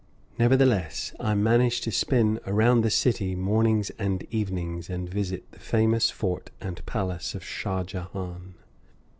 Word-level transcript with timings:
Nevertheless, 0.39 1.13
I 1.19 1.35
manage 1.35 1.79
to 1.81 1.91
spin 1.91 2.39
around 2.47 2.81
the 2.81 2.89
city 2.89 3.35
mornings 3.35 3.91
and 3.99 4.23
evenings, 4.33 4.89
and 4.89 5.07
visit 5.07 5.51
the 5.51 5.59
famous 5.59 6.09
fort 6.09 6.49
and 6.59 6.83
palace 6.87 7.35
of 7.35 7.45
Shah 7.45 7.83
Jehan. 7.83 8.55